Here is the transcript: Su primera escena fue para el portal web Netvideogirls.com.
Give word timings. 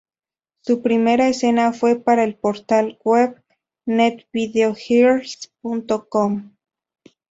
Su 0.61 0.81
primera 0.81 1.27
escena 1.27 1.73
fue 1.73 1.95
para 1.95 2.23
el 2.23 2.33
portal 2.35 2.97
web 3.03 3.39
Netvideogirls.com. 3.85 6.49